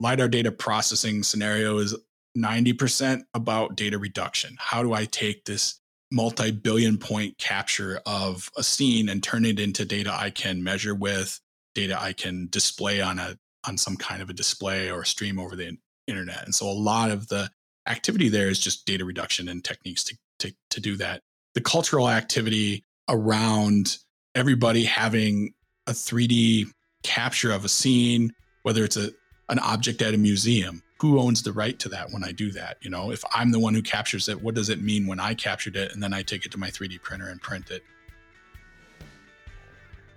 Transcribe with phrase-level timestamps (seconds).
[0.00, 1.96] LiDAR data processing scenario is
[2.36, 4.56] 90% about data reduction.
[4.58, 9.58] How do I take this multi billion point capture of a scene and turn it
[9.58, 11.40] into data I can measure with,
[11.74, 15.56] data I can display on a on some kind of a display or stream over
[15.56, 16.44] the internet.
[16.44, 17.50] And so a lot of the
[17.86, 21.22] activity there is just data reduction and techniques to, to, to do that.
[21.54, 23.98] The cultural activity around
[24.34, 25.54] everybody having
[25.86, 26.66] a 3D
[27.02, 28.32] capture of a scene,
[28.62, 29.10] whether it's a
[29.50, 32.78] an object at a museum, who owns the right to that when I do that?
[32.80, 35.34] You know, if I'm the one who captures it, what does it mean when I
[35.34, 37.84] captured it and then I take it to my 3D printer and print it?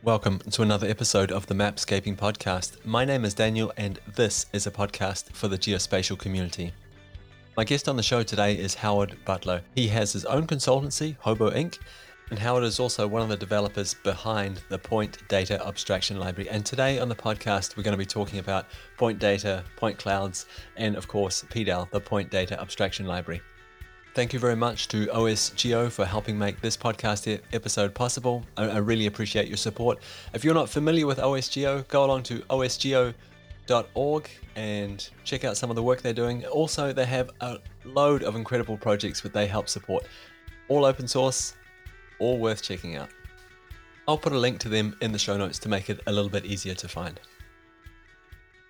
[0.02, 2.86] Welcome to another episode of the Mapscaping Podcast.
[2.86, 6.72] My name is Daniel, and this is a podcast for the geospatial community.
[7.58, 9.62] My guest on the show today is Howard Butler.
[9.76, 11.80] He has his own consultancy, Hobu Inc.,
[12.30, 16.50] and Howard is also one of the developers behind the Point Data Abstraction Library.
[16.50, 18.66] And today on the podcast, we're going to be talking about
[18.98, 20.46] Point Data, Point Clouds,
[20.76, 23.42] and of course, PDAL, the Point Data Abstraction Library.
[24.14, 28.44] Thank you very much to OSGeo for helping make this podcast episode possible.
[28.58, 30.00] I, really appreciate your support.
[30.34, 35.76] If you're not familiar with OSGeo, go along to osgeo.org and check out some of
[35.76, 36.46] the work they're doing.
[36.48, 40.06] Also, they have a load of incredible projects that they help support.
[40.68, 41.54] All open source,
[42.20, 43.10] all worth checking out.
[44.08, 46.30] I'll put a link to them in the show notes to make it a little
[46.30, 47.20] bit easier to find.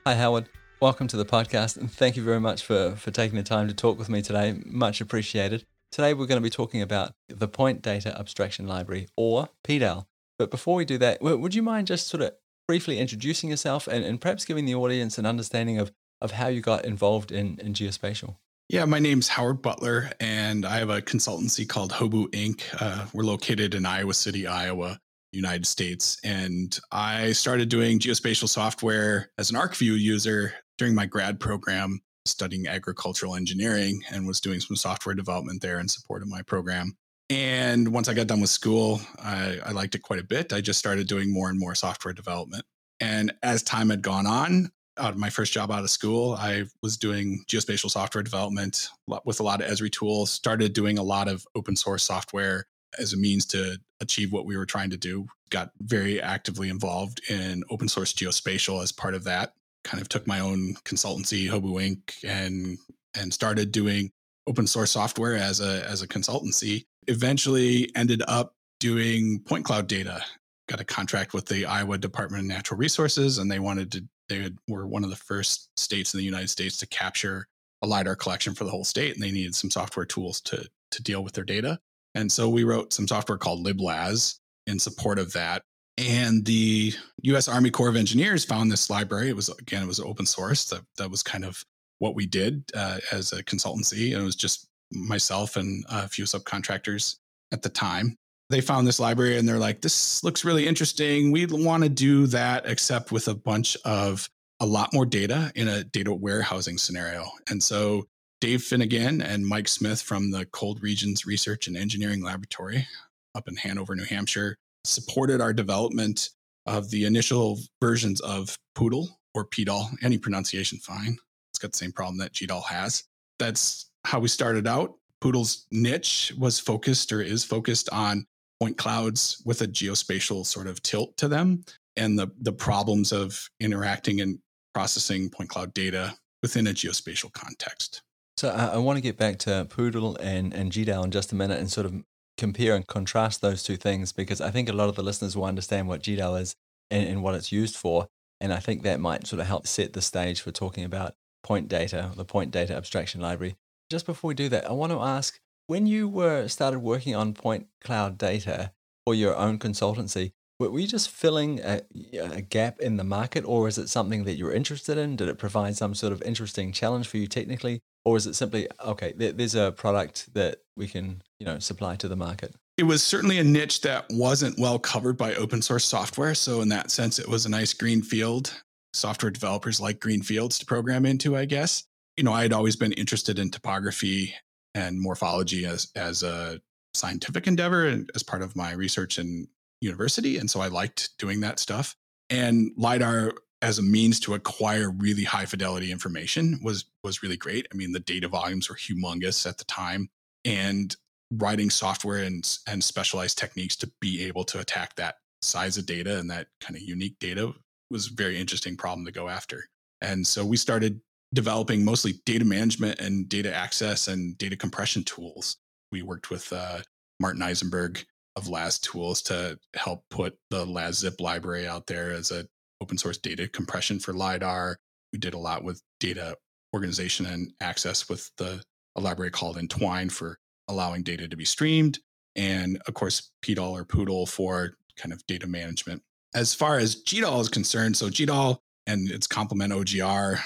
[0.05, 0.49] Hi, Howard.
[0.79, 3.73] Welcome to the podcast, and thank you very much for, for taking the time to
[3.73, 4.59] talk with me today.
[4.65, 5.65] Much appreciated.
[5.91, 10.05] Today, we're going to be talking about the Point Data Abstraction Library, or PDAL.
[10.37, 12.33] But before we do that, would you mind just sort of
[12.67, 16.61] briefly introducing yourself and, and perhaps giving the audience an understanding of, of how you
[16.61, 18.35] got involved in, in geospatial?
[18.69, 22.63] Yeah, my name's Howard Butler, and I have a consultancy called Hobu Inc.
[22.77, 24.99] Uh, we're located in Iowa City, Iowa,
[25.31, 26.17] United States.
[26.25, 32.67] And I started doing geospatial software as an ArcView user during my grad program, studying
[32.67, 36.97] agricultural engineering, and was doing some software development there in support of my program.
[37.29, 40.51] And once I got done with school, I, I liked it quite a bit.
[40.51, 42.65] I just started doing more and more software development.
[42.99, 46.63] And as time had gone on, out of my first job out of school, I
[46.81, 48.89] was doing geospatial software development
[49.25, 52.65] with a lot of Esri tools, started doing a lot of open source software
[52.99, 55.27] as a means to achieve what we were trying to do.
[55.49, 59.53] Got very actively involved in open source geospatial as part of that.
[59.83, 62.77] Kind of took my own consultancy, Hobu Inc., and
[63.15, 64.11] and started doing
[64.45, 66.85] open source software as a as a consultancy.
[67.07, 70.21] Eventually ended up doing point cloud data.
[70.67, 74.49] Got a contract with the Iowa Department of Natural Resources, and they wanted to they
[74.67, 77.47] were one of the first states in the United States to capture
[77.81, 81.03] a LiDAR collection for the whole state, and they needed some software tools to, to
[81.03, 81.79] deal with their data.
[82.15, 85.61] And so we wrote some software called LibLAS in support of that.
[85.97, 86.93] And the
[87.23, 89.29] US Army Corps of Engineers found this library.
[89.29, 90.65] It was, again, it was open source.
[90.65, 91.63] That, that was kind of
[91.99, 94.13] what we did uh, as a consultancy.
[94.13, 97.17] And it was just myself and a few subcontractors
[97.51, 98.15] at the time
[98.49, 101.31] they found this library and they're like, this looks really interesting.
[101.31, 105.67] We want to do that, except with a bunch of a lot more data in
[105.67, 107.29] a data warehousing scenario.
[107.49, 108.07] And so
[108.39, 112.87] Dave Finnegan and Mike Smith from the Cold Regions Research and Engineering Laboratory
[113.35, 116.29] up in Hanover, New Hampshire, supported our development
[116.65, 121.17] of the initial versions of Poodle or PDAL, any pronunciation fine.
[121.51, 123.03] It's got the same problem that GDAL has.
[123.39, 124.95] That's how we started out.
[125.19, 128.25] Poodle's niche was focused or is focused on
[128.59, 131.63] point clouds with a geospatial sort of tilt to them
[131.95, 134.39] and the, the problems of interacting and
[134.73, 138.01] processing point cloud data within a geospatial context.
[138.37, 141.31] So uh, I, I want to get back to Poodle and, and GDAL in just
[141.31, 141.95] a minute and sort of
[142.37, 145.45] compare and contrast those two things because I think a lot of the listeners will
[145.45, 146.55] understand what GDAL is
[146.91, 148.07] and, and what it's used for.
[148.39, 151.67] And I think that might sort of help set the stage for talking about point
[151.67, 153.55] data, the point data abstraction library.
[153.89, 157.33] Just before we do that, I want to ask when you were started working on
[157.33, 158.71] point cloud data
[159.05, 161.81] for your own consultancy, were you just filling a,
[162.13, 165.15] a, gap in the market, or is it something that you're interested in?
[165.15, 168.67] Did it provide some sort of interesting challenge for you technically, or is it simply
[168.83, 169.13] okay?
[169.15, 172.55] There's a product that we can you know supply to the market.
[172.77, 176.33] It was certainly a niche that wasn't well covered by open source software.
[176.33, 178.53] So in that sense, it was a nice green field.
[178.93, 181.83] Software developers like green fields to program into, I guess.
[182.15, 184.33] You know, I had always been interested in topography
[184.77, 186.61] and morphology as as a
[186.93, 189.47] scientific endeavor and as part of my research in
[189.81, 191.95] university and so i liked doing that stuff.
[192.29, 197.67] And lidar as a means to acquire really high fidelity information was was really great.
[197.71, 200.09] I mean the data volumes were humongous at the time
[200.45, 200.95] and
[201.31, 206.19] writing software and and specialized techniques to be able to attack that size of data
[206.19, 207.53] and that kind of unique data
[207.89, 209.65] was a very interesting problem to go after.
[210.01, 211.01] And so we started
[211.33, 215.57] developing mostly data management and data access and data compression tools.
[215.91, 216.79] We worked with uh,
[217.19, 218.03] Martin Isenburg
[218.35, 222.45] of LAStools to help put the LASzip library out there as a
[222.81, 224.77] open source data compression for LiDAR.
[225.11, 226.35] We did a lot with data
[226.73, 228.61] organization and access with the
[228.95, 230.37] a library called Entwine for
[230.67, 231.99] allowing data to be streamed.
[232.35, 236.01] And of course, PDAL or Poodle for kind of data management.
[236.35, 240.39] As far as GDAL is concerned, so GDAL and its complement OGR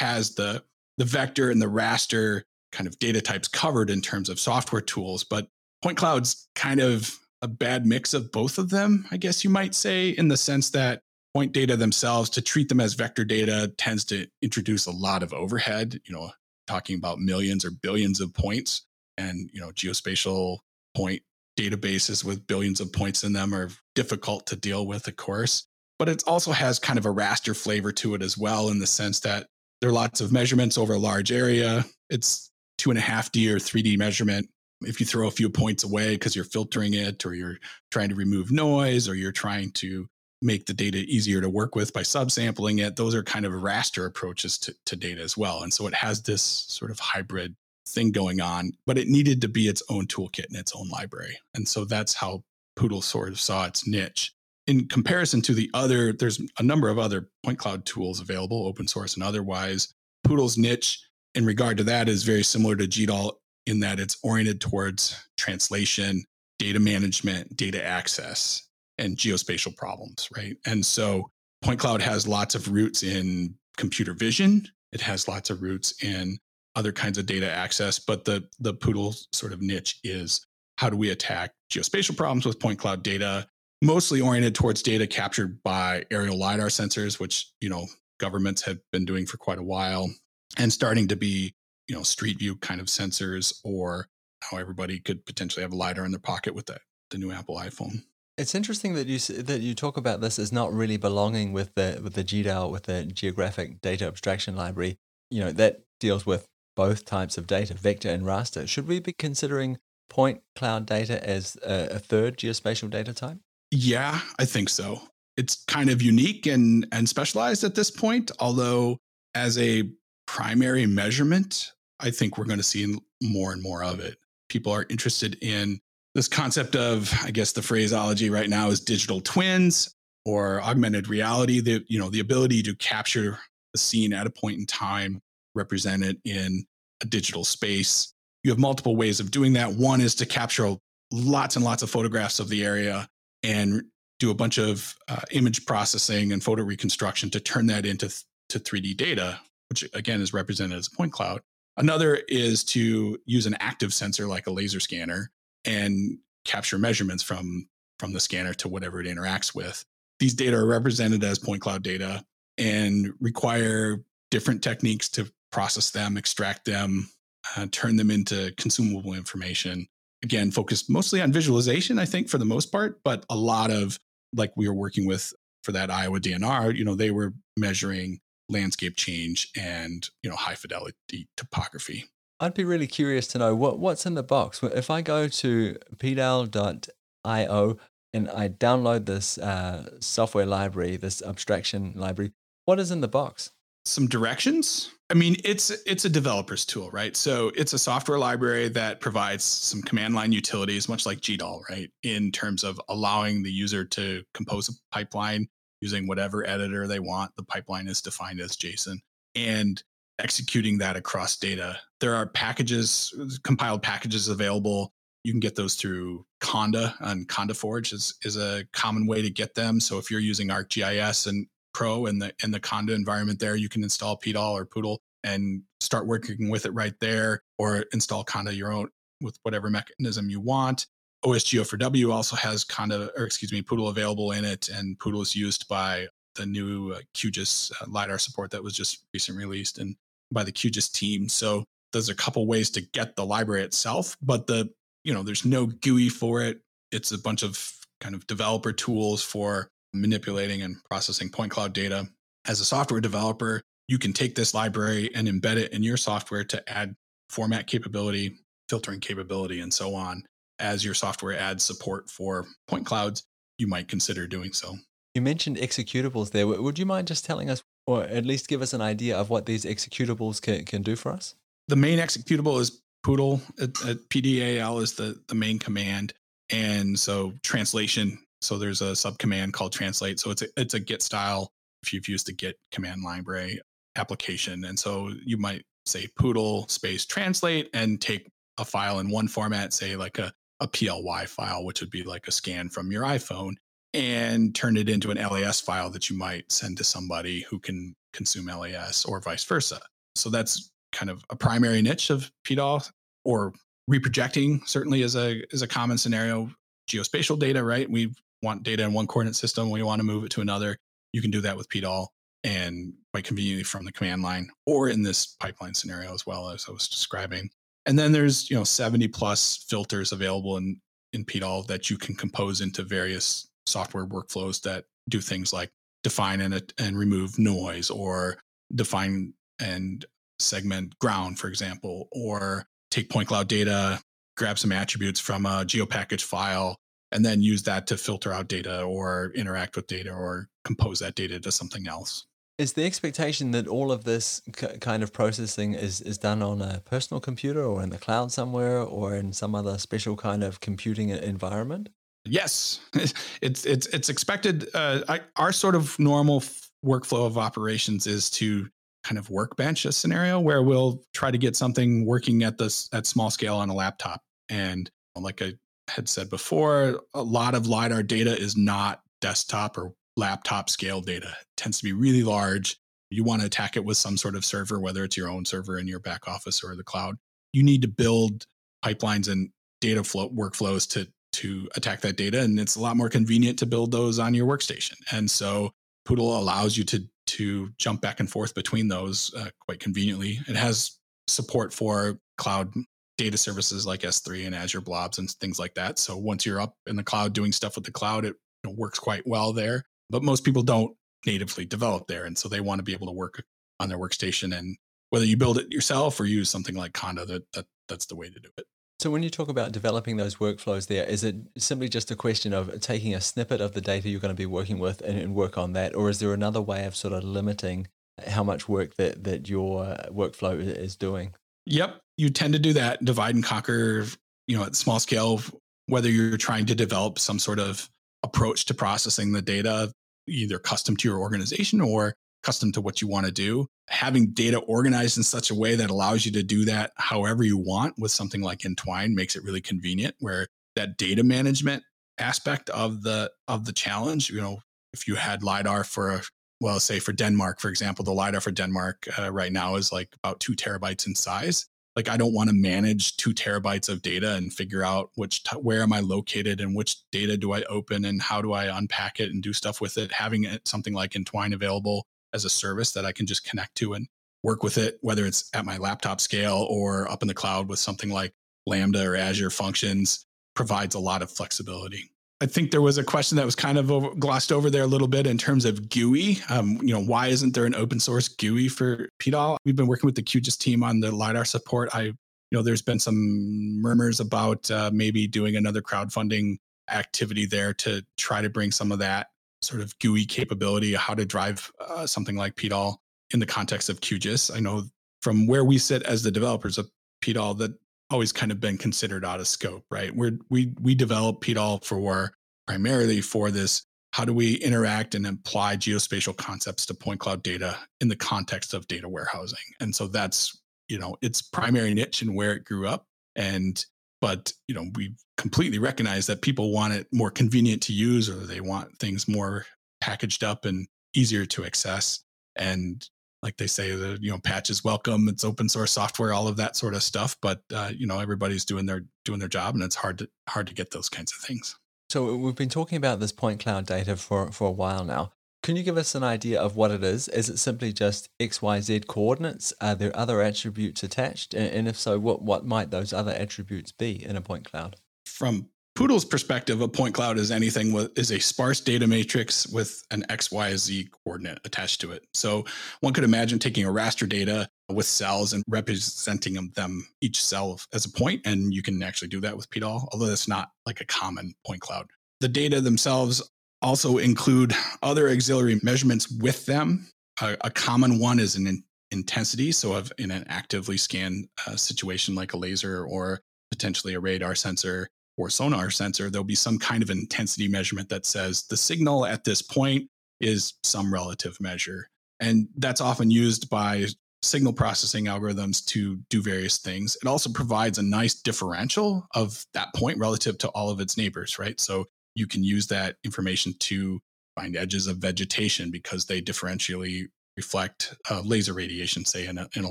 [0.00, 0.64] has the
[0.98, 2.42] the vector and the raster
[2.72, 5.48] kind of data types covered in terms of software tools, but
[5.82, 9.74] Point Cloud's kind of a bad mix of both of them, I guess you might
[9.74, 11.00] say, in the sense that
[11.32, 15.32] point data themselves to treat them as vector data tends to introduce a lot of
[15.32, 16.30] overhead, you know,
[16.66, 18.84] talking about millions or billions of points
[19.16, 20.58] and, you know, geospatial
[20.94, 21.22] point
[21.58, 25.66] databases with billions of points in them are difficult to deal with, of course.
[25.98, 28.86] But it also has kind of a raster flavor to it as well, in the
[28.86, 29.46] sense that
[29.80, 31.84] there are lots of measurements over a large area.
[32.08, 34.48] It's two and a half D or 3D measurement.
[34.82, 37.58] If you throw a few points away because you're filtering it, or you're
[37.90, 40.08] trying to remove noise, or you're trying to
[40.42, 44.06] make the data easier to work with by subsampling it, those are kind of raster
[44.06, 45.62] approaches to, to data as well.
[45.62, 47.54] And so it has this sort of hybrid
[47.86, 51.38] thing going on, but it needed to be its own toolkit and its own library.
[51.54, 52.42] And so that's how
[52.76, 54.32] Poodle sort of saw its niche
[54.66, 58.86] in comparison to the other, there's a number of other point cloud tools available, open
[58.86, 59.92] source and otherwise.
[60.24, 61.02] Poodle's niche
[61.34, 63.32] in regard to that is very similar to GDAL
[63.66, 66.24] in that it's oriented towards translation,
[66.58, 68.68] data management, data access,
[68.98, 70.56] and geospatial problems, right?
[70.66, 71.30] And so
[71.62, 74.66] Point Cloud has lots of roots in computer vision.
[74.92, 76.38] It has lots of roots in
[76.76, 80.46] other kinds of data access, but the the Poodle sort of niche is
[80.78, 83.46] how do we attack geospatial problems with point cloud data
[83.82, 87.86] mostly oriented towards data captured by aerial lidar sensors which you know
[88.18, 90.10] governments have been doing for quite a while
[90.58, 91.54] and starting to be
[91.88, 94.08] you know street view kind of sensors or
[94.42, 96.78] how everybody could potentially have a lidar in their pocket with the,
[97.10, 98.02] the new apple iphone
[98.40, 102.00] it's interesting that you that you talk about this as not really belonging with the
[102.02, 104.98] with the GDAL with the geographic data abstraction library.
[105.30, 108.66] You know that deals with both types of data, vector and raster.
[108.66, 109.78] Should we be considering
[110.08, 113.36] point cloud data as a, a third geospatial data type?
[113.70, 115.00] Yeah, I think so.
[115.36, 118.98] It's kind of unique and and specialized at this point, although
[119.34, 119.88] as a
[120.26, 124.16] primary measurement, I think we're going to see more and more of it.
[124.48, 125.80] People are interested in
[126.14, 129.94] this concept of, I guess the phraseology right now is digital twins
[130.24, 133.38] or augmented reality, the you know, the ability to capture
[133.74, 135.20] a scene at a point in time,
[135.54, 136.64] represent it in
[137.02, 138.12] a digital space.
[138.42, 139.72] You have multiple ways of doing that.
[139.72, 140.74] One is to capture
[141.12, 143.08] lots and lots of photographs of the area
[143.42, 143.82] and
[144.18, 148.24] do a bunch of uh, image processing and photo reconstruction to turn that into th-
[148.50, 149.40] to 3D data,
[149.70, 151.40] which again is represented as a point cloud.
[151.76, 155.30] Another is to use an active sensor like a laser scanner
[155.64, 157.66] and capture measurements from
[157.98, 159.84] from the scanner to whatever it interacts with.
[160.18, 162.24] These data are represented as point cloud data
[162.58, 167.08] and require different techniques to process them, extract them,
[167.56, 169.86] uh, turn them into consumable information
[170.22, 173.98] again focused mostly on visualization i think for the most part but a lot of
[174.34, 175.32] like we were working with
[175.64, 178.20] for that iowa dnr you know they were measuring
[178.50, 182.06] landscape change and you know high fidelity topography.
[182.40, 184.62] I'd be really curious to know what what's in the box?
[184.62, 187.78] If i go to pdal.io
[188.12, 192.32] and i download this uh, software library this abstraction library
[192.64, 193.50] what is in the box?
[193.84, 197.16] Some directions I mean, it's it's a developer's tool, right?
[197.16, 201.90] So it's a software library that provides some command line utilities, much like GDAL, right?
[202.04, 205.48] In terms of allowing the user to compose a pipeline
[205.80, 207.34] using whatever editor they want.
[207.36, 208.98] The pipeline is defined as JSON
[209.34, 209.82] and
[210.20, 211.78] executing that across data.
[212.00, 214.92] There are packages, compiled packages available.
[215.24, 219.30] You can get those through Conda and Conda Forge is, is a common way to
[219.30, 219.80] get them.
[219.80, 223.68] So if you're using ArcGIS and Pro in the in the Conda environment there, you
[223.68, 228.56] can install PDAL or Poodle and start working with it right there, or install Conda
[228.56, 228.88] your own
[229.20, 230.86] with whatever mechanism you want.
[231.24, 235.68] OSGeo4W also has Conda, or excuse me, Poodle available in it, and Poodle is used
[235.68, 239.96] by the new uh, QGIS uh, lidar support that was just recently released and
[240.32, 241.28] by the QGIS team.
[241.28, 244.70] So there's a couple ways to get the library itself, but the
[245.04, 246.60] you know there's no GUI for it.
[246.92, 252.08] It's a bunch of kind of developer tools for manipulating and processing point cloud data.
[252.46, 256.44] As a software developer, you can take this library and embed it in your software
[256.44, 256.94] to add
[257.28, 260.22] format capability, filtering capability, and so on.
[260.58, 263.24] As your software adds support for point clouds,
[263.58, 264.76] you might consider doing so.
[265.14, 266.46] You mentioned executables there.
[266.46, 269.46] Would you mind just telling us Or at least give us an idea of what
[269.46, 271.34] these executables can, can do for us?
[271.68, 273.40] The main executable is Poodle.
[273.60, 276.12] At, at PDAL is the, the main command.
[276.50, 278.18] And so translation.
[278.40, 280.18] So there's a subcommand called translate.
[280.18, 283.60] So it's a, it's a Git style if you've used the Git command library
[283.96, 284.64] application.
[284.64, 288.28] And so you might say poodle space translate and take
[288.58, 292.28] a file in one format, say like a, a PLY file, which would be like
[292.28, 293.54] a scan from your iPhone,
[293.94, 297.94] and turn it into an LAS file that you might send to somebody who can
[298.12, 299.80] consume LAS or vice versa.
[300.14, 302.90] So that's kind of a primary niche of PDAL
[303.24, 303.52] or
[303.90, 306.50] reprojecting certainly is a is a common scenario.
[306.88, 307.88] Geospatial data, right?
[307.88, 310.76] We want data in one coordinate system, we want to move it to another.
[311.12, 312.06] You can do that with PDAL
[312.44, 316.66] and quite conveniently from the command line or in this pipeline scenario as well as
[316.68, 317.50] I was describing.
[317.86, 320.80] And then there's, you know, 70 plus filters available in,
[321.12, 325.70] in PDAL that you can compose into various software workflows that do things like
[326.02, 328.38] define and, and remove noise or
[328.74, 330.04] define and
[330.38, 334.00] segment ground, for example, or take point cloud data,
[334.36, 336.76] grab some attributes from a geopackage file,
[337.12, 341.14] and then use that to filter out data or interact with data or compose that
[341.14, 342.26] data to something else.
[342.58, 344.42] Is the expectation that all of this
[344.80, 348.80] kind of processing is, is done on a personal computer or in the cloud somewhere
[348.80, 351.88] or in some other special kind of computing environment?
[352.26, 352.80] Yes,
[353.40, 354.68] it's it's it's expected.
[354.74, 358.68] Uh, I, our sort of normal f- workflow of operations is to
[359.04, 363.06] kind of workbench a scenario where we'll try to get something working at this at
[363.06, 364.22] small scale on a laptop.
[364.50, 365.54] And like I
[365.90, 371.28] had said before, a lot of lidar data is not desktop or laptop scale data.
[371.28, 372.76] It tends to be really large.
[373.10, 375.78] You want to attack it with some sort of server, whether it's your own server
[375.78, 377.16] in your back office or the cloud.
[377.52, 378.46] You need to build
[378.84, 383.08] pipelines and data flow workflows to to attack that data, and it's a lot more
[383.08, 384.94] convenient to build those on your workstation.
[385.12, 385.70] And so
[386.04, 390.40] Poodle allows you to to jump back and forth between those uh, quite conveniently.
[390.48, 392.72] It has support for cloud
[393.20, 395.98] data services like S3 and Azure Blobs and things like that.
[395.98, 398.34] So once you're up in the cloud doing stuff with the cloud, it
[398.64, 402.24] you know, works quite well there but most people don't natively develop there.
[402.24, 403.44] And so they want to be able to work
[403.78, 404.56] on their workstation.
[404.56, 404.76] And
[405.10, 408.28] whether you build it yourself or use something like Conda, that, that that's the way
[408.28, 408.66] to do it.
[408.98, 412.52] So when you talk about developing those workflows there, is it simply just a question
[412.52, 415.34] of taking a snippet of the data you're going to be working with and, and
[415.34, 415.94] work on that?
[415.94, 417.88] Or is there another way of sort of limiting
[418.26, 421.34] how much work that, that your workflow is doing?
[421.64, 421.98] Yep.
[422.20, 424.04] You tend to do that, divide and conquer,
[424.46, 425.40] you know, at small scale,
[425.86, 427.88] whether you're trying to develop some sort of
[428.22, 429.90] approach to processing the data
[430.28, 433.66] either custom to your organization or custom to what you want to do.
[433.88, 437.56] Having data organized in such a way that allows you to do that however you
[437.56, 440.46] want with something like Entwine makes it really convenient where
[440.76, 441.82] that data management
[442.18, 444.58] aspect of the of the challenge, you know,
[444.92, 446.22] if you had lidar for a
[446.60, 450.10] well, say for Denmark, for example, the lidar for Denmark uh, right now is like
[450.22, 451.66] about two terabytes in size
[452.00, 455.56] like i don't want to manage two terabytes of data and figure out which t-
[455.56, 459.20] where am i located and which data do i open and how do i unpack
[459.20, 462.92] it and do stuff with it having it something like entwine available as a service
[462.92, 464.08] that i can just connect to and
[464.42, 467.78] work with it whether it's at my laptop scale or up in the cloud with
[467.78, 468.32] something like
[468.66, 472.10] lambda or azure functions provides a lot of flexibility
[472.42, 474.86] I think there was a question that was kind of over, glossed over there a
[474.86, 476.38] little bit in terms of GUI.
[476.48, 479.58] Um, you know, why isn't there an open source GUI for PDAL?
[479.66, 481.90] We've been working with the QGIS team on the LiDAR support.
[481.92, 482.14] I, you
[482.50, 486.56] know, there's been some murmurs about uh, maybe doing another crowdfunding
[486.90, 489.28] activity there to try to bring some of that
[489.60, 492.96] sort of GUI capability, how to drive uh, something like PDAL
[493.32, 494.54] in the context of QGIS.
[494.56, 494.84] I know
[495.20, 496.90] from where we sit as the developers of
[497.22, 497.74] PDAL that
[498.10, 500.14] always kind of been considered out of scope, right?
[500.14, 502.32] We're, we we develop PDAL for
[502.66, 503.84] primarily for this.
[504.12, 508.74] How do we interact and apply geospatial concepts to point cloud data in the context
[508.74, 509.58] of data warehousing?
[509.80, 513.06] And so that's you know its primary niche and where it grew up.
[513.36, 513.84] And
[514.20, 518.34] but you know we completely recognize that people want it more convenient to use, or
[518.34, 519.66] they want things more
[520.00, 522.20] packaged up and easier to access.
[522.56, 523.08] And
[523.42, 526.76] like they say the you know patches welcome it's open source software all of that
[526.76, 529.96] sort of stuff but uh, you know everybody's doing their doing their job and it's
[529.96, 531.76] hard to hard to get those kinds of things.
[532.08, 535.32] So we've been talking about this point cloud data for for a while now.
[535.62, 537.28] Can you give us an idea of what it is?
[537.28, 539.74] Is it simply just xyz coordinates?
[539.80, 541.54] Are there other attributes attached?
[541.54, 544.96] And if so what what might those other attributes be in a point cloud?
[545.26, 550.02] From Poodle's perspective, a point cloud is anything with is a sparse data matrix with
[550.10, 552.24] an X, Y, Z coordinate attached to it.
[552.32, 552.64] So
[553.00, 558.04] one could imagine taking a raster data with cells and representing them each cell as
[558.04, 561.06] a point, and you can actually do that with PDAL, although that's not like a
[561.06, 562.06] common point cloud.
[562.40, 563.42] The data themselves
[563.82, 567.08] also include other auxiliary measurements with them.
[567.42, 569.72] A, a common one is an in, intensity.
[569.72, 574.54] So, of in an actively scanned uh, situation like a laser or potentially a radar
[574.54, 579.24] sensor or sonar sensor, there'll be some kind of intensity measurement that says the signal
[579.24, 580.08] at this point
[580.40, 582.08] is some relative measure.
[582.40, 584.06] And that's often used by
[584.42, 587.16] signal processing algorithms to do various things.
[587.22, 591.58] It also provides a nice differential of that point relative to all of its neighbors,
[591.58, 591.78] right?
[591.78, 594.20] So you can use that information to
[594.58, 599.84] find edges of vegetation because they differentially reflect uh, laser radiation, say in a, in
[599.84, 599.90] a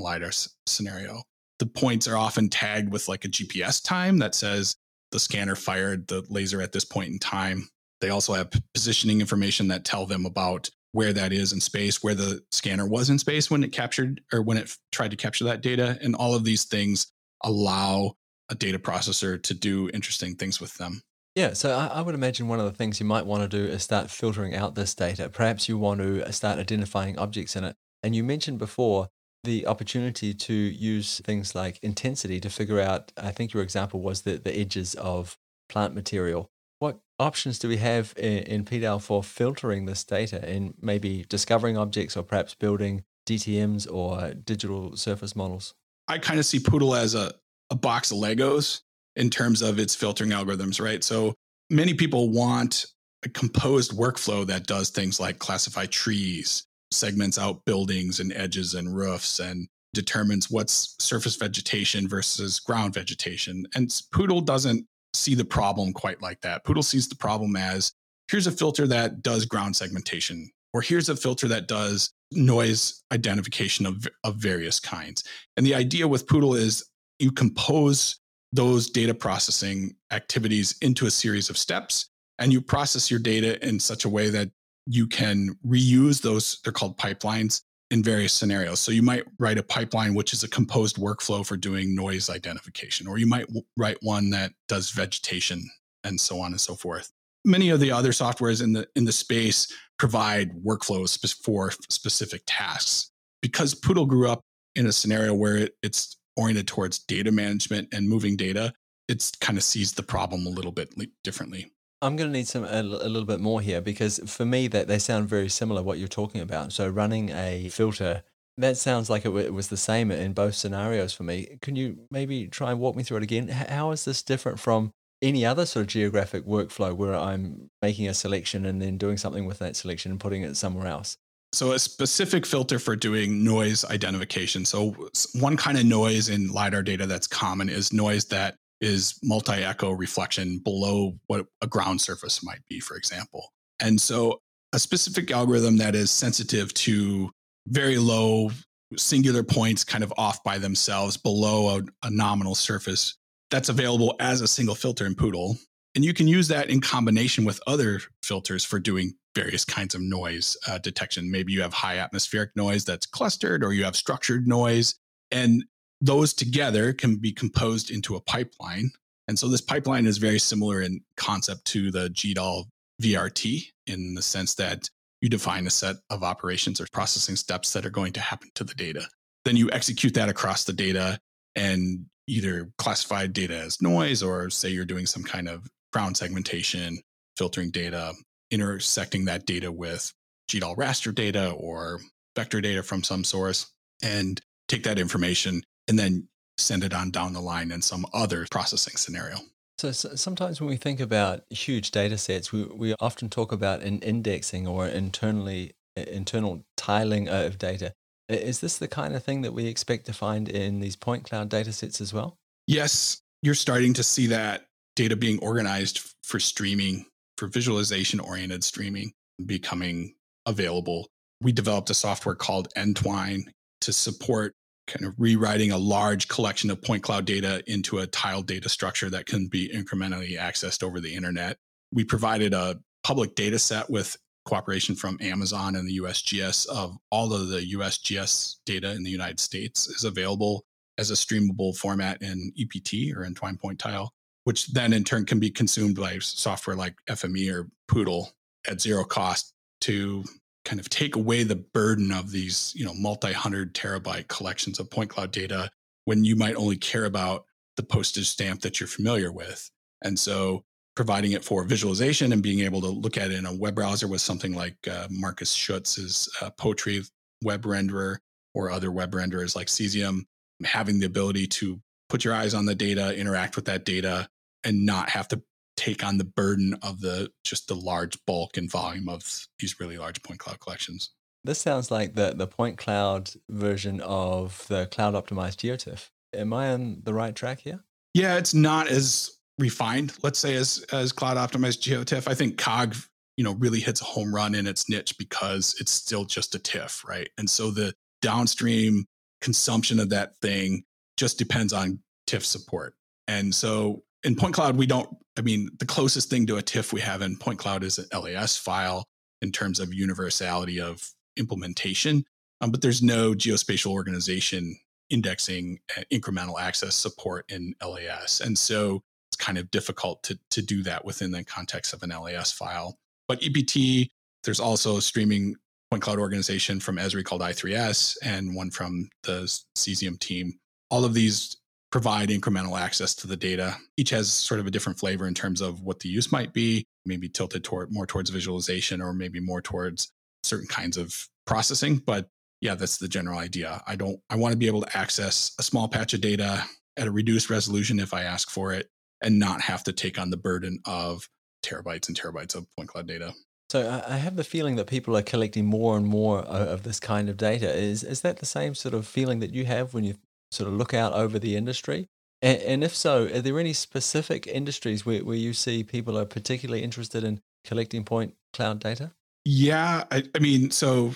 [0.00, 1.22] LiDAR s- scenario.
[1.60, 4.74] The points are often tagged with like a GPS time that says
[5.12, 7.68] the scanner fired the laser at this point in time.
[8.00, 12.14] They also have positioning information that tell them about where that is in space, where
[12.14, 15.60] the scanner was in space when it captured or when it tried to capture that
[15.60, 15.98] data.
[16.02, 17.06] And all of these things
[17.44, 18.14] allow
[18.48, 21.02] a data processor to do interesting things with them.
[21.36, 23.84] Yeah, so I, would imagine one of the things you might want to do is
[23.84, 25.28] start filtering out this data.
[25.28, 27.76] Perhaps you want to start identifying objects in it.
[28.02, 29.08] And you mentioned before
[29.44, 34.22] the opportunity to use things like intensity to figure out, I think your example was
[34.22, 36.50] the, the edges of plant material.
[36.78, 41.76] What options do we have in, in PDAL for filtering this data and maybe discovering
[41.76, 45.74] objects or perhaps building DTMs or digital surface models?
[46.08, 47.32] I kind of see Poodle as a,
[47.70, 48.80] a box of Legos
[49.16, 51.04] in terms of its filtering algorithms, right?
[51.04, 51.34] So
[51.68, 52.86] many people want
[53.22, 58.94] a composed workflow that does things like classify trees, segments out buildings and edges and
[58.94, 63.66] roofs, and determines what's surface vegetation versus ground vegetation.
[63.74, 66.64] And Poodle doesn't see the problem quite like that.
[66.64, 67.92] Poodle sees the problem as
[68.30, 73.86] here's a filter that does ground segmentation, or here's a filter that does noise identification
[73.86, 75.24] of, of various kinds.
[75.56, 76.84] And the idea with Poodle is
[77.18, 78.20] you compose
[78.52, 83.78] those data processing activities into a series of steps and you process your data in
[83.78, 84.50] such a way that
[84.90, 88.80] you can reuse those they're called pipelines in various scenarios.
[88.80, 93.06] So you might write a pipeline which is a composed workflow for doing noise identification,
[93.06, 95.62] or you might w- write one that does vegetation
[96.04, 97.12] and so on and so forth.
[97.44, 103.10] Many of the other softwares in the in the space provide workflows for specific tasks.
[103.42, 104.40] Because Poodle grew up
[104.76, 108.72] in a scenario where it, it's oriented towards data management and moving data,
[109.08, 111.70] it's kind of sees the problem a little bit differently.
[112.02, 114.88] I'm going to need some a, a, little bit more here because for me that
[114.88, 116.72] they sound very similar what you're talking about.
[116.72, 118.22] So running a filter
[118.60, 121.58] that sounds like it, it was the same in both scenarios for me.
[121.62, 123.48] Can you maybe try and walk me through it again?
[123.48, 128.14] How is this different from any other sort of geographic workflow where I'm making a
[128.14, 131.16] selection and then doing something with that selection and putting it somewhere else?
[131.52, 134.64] So, a specific filter for doing noise identification.
[134.64, 134.94] So,
[135.34, 139.90] one kind of noise in LiDAR data that's common is noise that is multi echo
[139.92, 143.52] reflection below what a ground surface might be, for example.
[143.80, 144.40] And so
[144.72, 147.30] a specific algorithm that is sensitive to
[147.68, 148.50] very low
[148.96, 153.16] singular points kind of off by themselves below a, a nominal surface
[153.50, 155.56] that's available as a single filter in Poodle.
[155.94, 160.00] And you can use that in combination with other filters for doing various kinds of
[160.00, 161.30] noise uh, detection.
[161.30, 164.94] Maybe you have high atmospheric noise that's clustered, or you have structured noise.
[165.30, 165.64] And
[166.00, 168.90] those together can be composed into a pipeline.
[169.28, 172.64] And so this pipeline is very similar in concept to the GDAL
[173.02, 174.88] VRT in the sense that
[175.20, 178.64] you define a set of operations or processing steps that are going to happen to
[178.64, 179.06] the data.
[179.44, 181.18] Then you execute that across the data
[181.54, 187.00] and either classify data as noise or say you're doing some kind of ground segmentation,
[187.36, 188.14] filtering data,
[188.50, 190.12] intersecting that data with
[190.50, 192.00] GDAL raster data or
[192.36, 197.32] vector data from some source, and take that information and then send it on down
[197.32, 199.38] the line in some other processing scenario.
[199.78, 203.82] So, so, sometimes when we think about huge data sets, we, we often talk about
[203.82, 207.92] an indexing or internally internal tiling of data.
[208.28, 211.48] Is this the kind of thing that we expect to find in these point cloud
[211.48, 212.36] data sets as well?
[212.68, 219.12] Yes, you're starting to see that data being organized for streaming, for visualization oriented streaming
[219.44, 220.14] becoming
[220.46, 221.08] available.
[221.40, 223.50] We developed a software called Entwine
[223.80, 224.52] to support
[224.90, 229.08] kind of rewriting a large collection of point cloud data into a tiled data structure
[229.10, 231.56] that can be incrementally accessed over the internet.
[231.92, 237.32] We provided a public data set with cooperation from Amazon and the USGS of all
[237.32, 240.64] of the USGS data in the United States is available
[240.98, 244.12] as a streamable format in EPT or Entwine Point Tile,
[244.44, 248.30] which then in turn can be consumed by software like FME or Poodle
[248.68, 250.24] at zero cost to
[250.70, 255.10] kind of take away the burden of these, you know, multi-hundred terabyte collections of point
[255.10, 255.68] cloud data
[256.04, 257.44] when you might only care about
[257.76, 259.68] the postage stamp that you're familiar with.
[260.04, 260.62] And so
[260.94, 264.06] providing it for visualization and being able to look at it in a web browser
[264.06, 267.02] with something like uh, Markus Schütz's uh, Potree
[267.42, 268.18] web renderer
[268.54, 270.20] or other web renderers like Cesium,
[270.64, 274.28] having the ability to put your eyes on the data, interact with that data,
[274.62, 275.42] and not have to
[275.80, 279.96] take on the burden of the just the large bulk and volume of these really
[279.96, 281.10] large point cloud collections.
[281.42, 286.10] This sounds like the the point cloud version of the cloud optimized GeoTIFF.
[286.34, 287.82] Am I on the right track here?
[288.12, 292.28] Yeah, it's not as refined, let's say, as as cloud optimized GeoTIFF.
[292.28, 292.94] I think COG,
[293.38, 296.58] you know, really hits a home run in its niche because it's still just a
[296.58, 297.30] TIFF, right?
[297.38, 299.06] And so the downstream
[299.40, 300.84] consumption of that thing
[301.16, 302.94] just depends on TIFF support.
[303.26, 306.92] And so in Point Cloud, we don't, I mean, the closest thing to a TIFF
[306.92, 309.04] we have in Point Cloud is an LAS file
[309.42, 311.02] in terms of universality of
[311.36, 312.24] implementation.
[312.60, 314.76] Um, but there's no geospatial organization
[315.08, 315.78] indexing
[316.12, 318.40] incremental access support in LAS.
[318.40, 322.10] And so it's kind of difficult to, to do that within the context of an
[322.10, 322.98] LAS file.
[323.28, 324.10] But EPT,
[324.44, 325.56] there's also a streaming
[325.90, 329.42] point cloud organization from Esri called i3S and one from the
[329.76, 330.54] Cesium team.
[330.90, 331.56] All of these
[331.90, 333.76] provide incremental access to the data.
[333.96, 336.84] Each has sort of a different flavor in terms of what the use might be,
[337.04, 341.14] maybe tilted toward more towards visualization or maybe more towards certain kinds of
[341.46, 341.96] processing.
[341.96, 342.28] But
[342.60, 343.82] yeah, that's the general idea.
[343.86, 346.64] I don't I want to be able to access a small patch of data
[346.96, 348.88] at a reduced resolution if I ask for it
[349.22, 351.28] and not have to take on the burden of
[351.64, 353.34] terabytes and terabytes of point cloud data.
[353.70, 357.28] So I have the feeling that people are collecting more and more of this kind
[357.28, 357.72] of data.
[357.72, 360.14] Is is that the same sort of feeling that you have when you
[360.50, 362.08] sort of look out over the industry?
[362.42, 366.24] And, and if so, are there any specific industries where, where you see people are
[366.24, 369.12] particularly interested in collecting point cloud data?
[369.44, 371.12] Yeah, I, I mean, so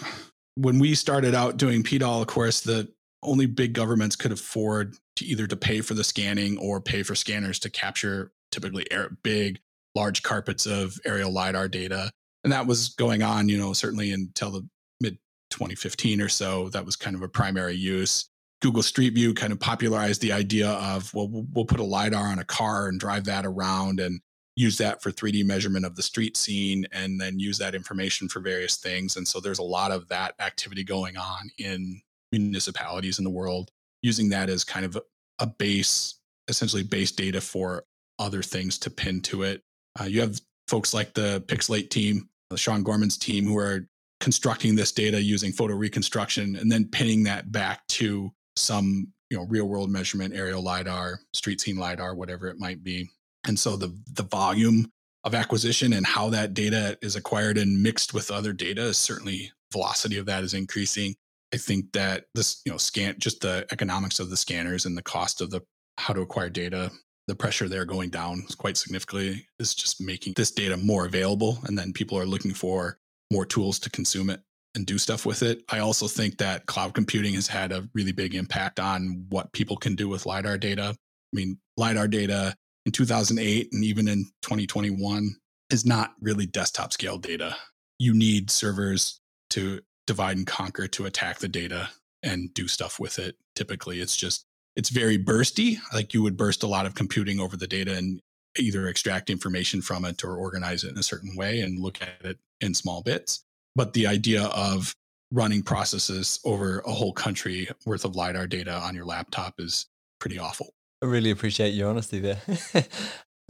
[0.56, 2.88] when we started out doing PDAL, of course, the
[3.22, 7.14] only big governments could afford to either to pay for the scanning or pay for
[7.14, 9.60] scanners to capture typically air, big,
[9.94, 12.10] large carpets of aerial lidar data,
[12.42, 14.68] and that was going on, you know, certainly until the
[15.00, 15.18] mid
[15.50, 16.68] 2015 or so.
[16.68, 18.28] That was kind of a primary use.
[18.64, 22.38] Google Street View kind of popularized the idea of, well, we'll put a LiDAR on
[22.38, 24.22] a car and drive that around and
[24.56, 28.40] use that for 3D measurement of the street scene and then use that information for
[28.40, 29.18] various things.
[29.18, 32.00] And so there's a lot of that activity going on in
[32.32, 34.98] municipalities in the world, using that as kind of
[35.40, 36.14] a, base,
[36.48, 37.84] essentially base data for
[38.18, 39.60] other things to pin to it.
[40.00, 43.86] Uh, you have folks like the Pixel8 team, the Sean Gorman's team, who are
[44.20, 49.46] constructing this data using photo reconstruction and then pinning that back to some you know
[49.46, 53.10] real world measurement aerial lidar street scene lidar whatever it might be.
[53.46, 54.90] And so the the volume
[55.24, 59.50] of acquisition and how that data is acquired and mixed with other data is certainly
[59.72, 61.14] velocity of that is increasing.
[61.52, 65.02] I think that this you know scan just the economics of the scanners and the
[65.02, 65.62] cost of the
[65.98, 66.90] how to acquire data
[67.26, 71.78] the pressure there going down quite significantly is just making this data more available and
[71.78, 72.98] then people are looking for
[73.32, 74.40] more tools to consume it
[74.74, 75.62] and do stuff with it.
[75.68, 79.76] I also think that cloud computing has had a really big impact on what people
[79.76, 80.94] can do with LiDAR data.
[80.94, 82.54] I mean, LiDAR data
[82.86, 85.36] in 2008 and even in 2021
[85.70, 87.56] is not really desktop scale data.
[87.98, 91.88] You need servers to divide and conquer to attack the data
[92.22, 93.36] and do stuff with it.
[93.54, 94.44] Typically, it's just,
[94.76, 95.78] it's very bursty.
[95.92, 98.20] Like you would burst a lot of computing over the data and
[98.58, 102.24] either extract information from it or organize it in a certain way and look at
[102.24, 103.43] it in small bits.
[103.74, 104.94] But the idea of
[105.30, 109.86] running processes over a whole country worth of LiDAR data on your laptop is
[110.20, 110.72] pretty awful.
[111.02, 112.40] I really appreciate your honesty there.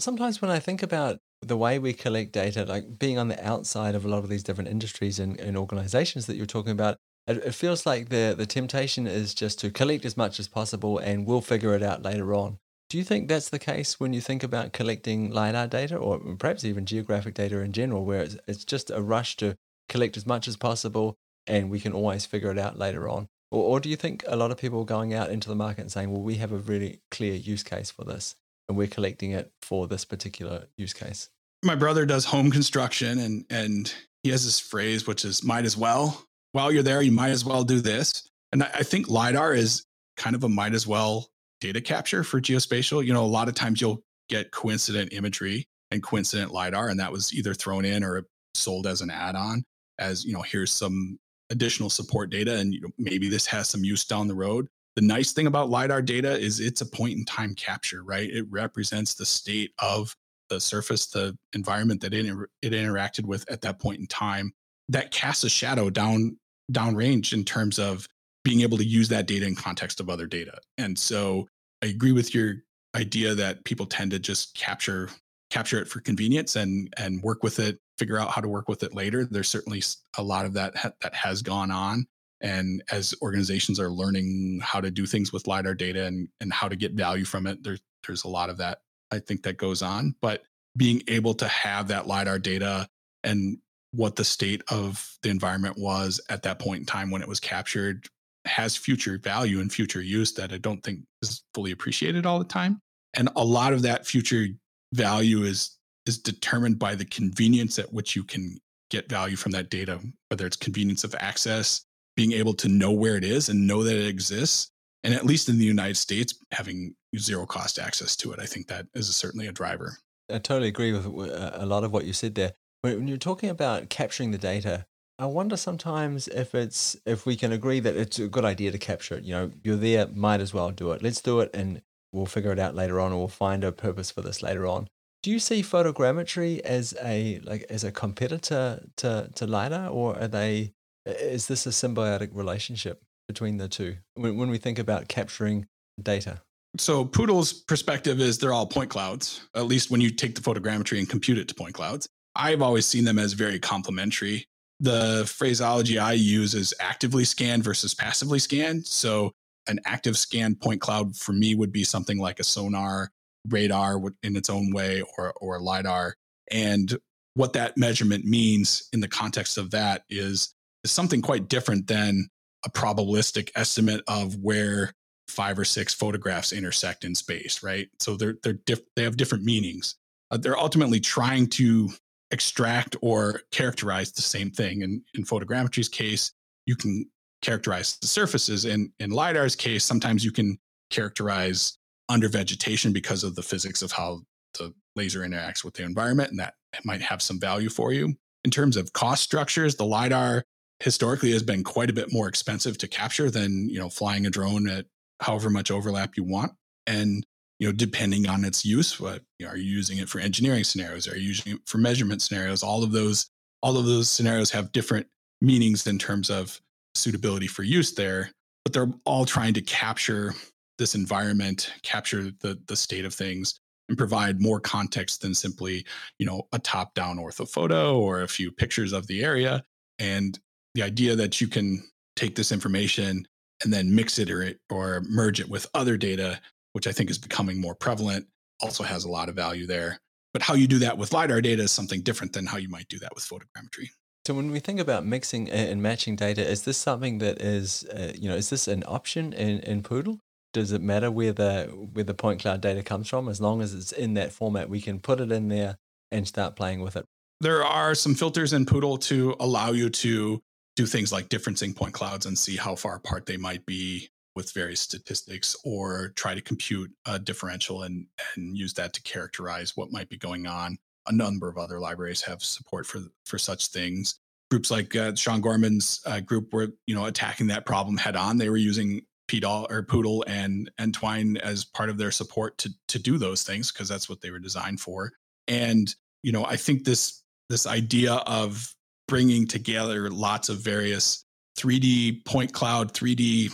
[0.00, 3.94] Sometimes when I think about the way we collect data, like being on the outside
[3.94, 7.54] of a lot of these different industries and, and organizations that you're talking about, it,
[7.54, 11.40] feels like the, the temptation is just to collect as much as possible and we'll
[11.40, 12.58] figure it out later on.
[12.90, 16.64] Do you think that's the case when you think about collecting LiDAR data or perhaps
[16.64, 19.56] even geographic data in general, where it's, it's just a rush to
[19.88, 21.16] collect as much as possible,
[21.46, 23.28] and we can always figure it out later on?
[23.50, 25.82] Or, or do you think a lot of people are going out into the market
[25.82, 28.36] and saying, well, we have a really clear use case for this,
[28.68, 31.28] and we're collecting it for this particular use case?
[31.62, 33.92] My brother does home construction, and and
[34.22, 37.44] he has this phrase which is "might as well." While you're there, you might as
[37.44, 38.28] well do this.
[38.52, 39.84] And I, I think lidar is
[40.16, 41.28] kind of a might as well
[41.60, 43.04] data capture for geospatial.
[43.04, 47.12] You know, a lot of times you'll get coincident imagery and coincident lidar, and that
[47.12, 49.64] was either thrown in or sold as an add-on
[49.98, 51.18] as you know here's some
[51.50, 54.66] additional support data and you know, maybe this has some use down the road.
[54.96, 58.30] The nice thing about lidar data is it's a point in time capture right?
[58.30, 60.14] It represents the state of
[60.50, 62.26] the surface the environment that it,
[62.62, 64.52] it interacted with at that point in time.
[64.88, 66.36] That casts a shadow down
[66.72, 68.06] downrange in terms of
[68.42, 70.58] being able to use that data in context of other data.
[70.78, 71.48] And so
[71.82, 72.56] i agree with your
[72.94, 75.10] idea that people tend to just capture
[75.54, 78.82] capture it for convenience and and work with it figure out how to work with
[78.82, 79.82] it later there's certainly
[80.18, 82.06] a lot of that ha- that has gone on
[82.40, 86.68] And as organizations are learning how to do things with LiDAR data and, and how
[86.68, 89.80] to get value from it, there, there's a lot of that I think that goes
[89.80, 90.14] on.
[90.20, 90.42] But
[90.76, 92.86] being able to have that LiDAR data
[93.22, 93.58] and
[93.92, 97.40] what the state of the environment was at that point in time when it was
[97.40, 98.06] captured
[98.44, 102.44] has future value and future use that I don't think is fully appreciated all the
[102.44, 102.80] time.
[103.14, 104.48] And a lot of that future
[104.94, 105.76] value is
[106.06, 108.58] is determined by the convenience at which you can
[108.90, 113.16] get value from that data, whether it's convenience of access, being able to know where
[113.16, 114.70] it is and know that it exists.
[115.02, 118.68] And at least in the United States, having zero cost access to it, I think
[118.68, 119.98] that is certainly a driver.
[120.30, 122.52] I totally agree with a lot of what you said there.
[122.82, 124.86] When you're talking about capturing the data,
[125.18, 128.78] I wonder sometimes if it's if we can agree that it's a good idea to
[128.78, 129.24] capture it.
[129.24, 131.02] You know, you're there, might as well do it.
[131.02, 131.82] Let's do it, and
[132.14, 134.88] we'll figure it out later on, or we'll find a purpose for this later on.
[135.22, 140.28] Do you see photogrammetry as a like as a competitor to to lidar, or are
[140.28, 140.72] they?
[141.06, 145.66] Is this a symbiotic relationship between the two when when we think about capturing
[146.02, 146.42] data?
[146.76, 149.42] So Poodle's perspective is they're all point clouds.
[149.54, 152.08] At least when you take the photogrammetry and compute it to point clouds.
[152.36, 154.48] I've always seen them as very complementary
[154.80, 158.86] the phraseology I use is actively scanned versus passively scanned.
[158.86, 159.32] So
[159.66, 163.10] an active scan point cloud for me would be something like a sonar,
[163.48, 166.14] radar in its own way, or or lidar.
[166.50, 166.96] And
[167.34, 172.28] what that measurement means in the context of that is, is something quite different than
[172.64, 174.92] a probabilistic estimate of where
[175.28, 177.88] five or six photographs intersect in space, right?
[177.98, 179.96] So they're they're diff- they have different meanings.
[180.30, 181.90] Uh, they're ultimately trying to
[182.30, 184.82] extract or characterize the same thing.
[184.82, 186.32] And in photogrammetry's case,
[186.66, 187.06] you can
[187.44, 188.64] characterize the surfaces.
[188.64, 190.58] In in LiDAR's case, sometimes you can
[190.90, 191.78] characterize
[192.08, 194.20] under vegetation because of the physics of how
[194.58, 196.54] the laser interacts with the environment, and that
[196.84, 198.14] might have some value for you.
[198.44, 200.44] In terms of cost structures, the LiDAR
[200.80, 204.30] historically has been quite a bit more expensive to capture than you know flying a
[204.30, 204.86] drone at
[205.20, 206.52] however much overlap you want.
[206.86, 207.26] And
[207.58, 210.64] you know, depending on its use, what you know, are you using it for engineering
[210.64, 211.06] scenarios?
[211.08, 212.62] Are you using it for measurement scenarios?
[212.62, 213.30] All of those,
[213.62, 215.06] all of those scenarios have different
[215.40, 216.60] meanings in terms of
[216.94, 218.30] suitability for use there,
[218.64, 220.34] but they're all trying to capture
[220.78, 225.84] this environment, capture the the state of things, and provide more context than simply,
[226.18, 229.62] you know, a top-down orthophoto or a few pictures of the area.
[229.98, 230.38] And
[230.74, 231.84] the idea that you can
[232.16, 233.26] take this information
[233.62, 236.40] and then mix it or, or merge it with other data
[236.74, 238.26] which I think is becoming more prevalent,
[238.60, 239.98] also has a lot of value there.
[240.34, 242.88] But how you do that with LiDAR data is something different than how you might
[242.88, 243.88] do that with photogrammetry.
[244.26, 248.12] So when we think about mixing and matching data, is this something that is, uh,
[248.14, 250.18] you know, is this an option in, in Poodle?
[250.54, 253.28] Does it matter where the where the point cloud data comes from?
[253.28, 255.76] As long as it's in that format, we can put it in there
[256.10, 257.04] and start playing with it.
[257.40, 260.40] There are some filters in Poodle to allow you to
[260.76, 264.52] do things like differencing point clouds and see how far apart they might be with
[264.52, 269.92] various statistics or try to compute a differential and, and use that to characterize what
[269.92, 270.78] might be going on.
[271.06, 274.18] A number of other libraries have support for, for such things.
[274.50, 278.38] Groups like uh, Sean Gorman's uh, group were, you know, attacking that problem head on.
[278.38, 282.70] They were using PDAL or Poodle and and Twine as part of their support to
[282.88, 285.12] to do those things because that's what they were designed for.
[285.48, 288.74] And you know, I think this this idea of
[289.08, 291.24] bringing together lots of various
[291.58, 293.52] 3D point cloud, 3D